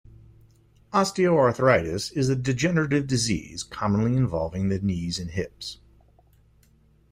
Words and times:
Osteoarthritis 0.93 2.11
is 2.13 2.27
a 2.27 2.35
degenerative 2.35 3.05
disease 3.05 3.61
commonly 3.61 4.15
involving 4.17 4.69
the 4.69 4.79
knees 4.79 5.19
and 5.19 5.29
hips. 5.29 5.77